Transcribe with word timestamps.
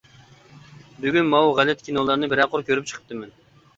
بۈگۈن 1.03 1.29
ماۋۇ 1.33 1.53
غەلىتە 1.59 1.87
كىنولارنى 1.91 2.31
بىرەر 2.33 2.51
قۇر 2.55 2.67
كۆرۈپ 2.71 2.91
چىقىپتىمەن. 2.93 3.37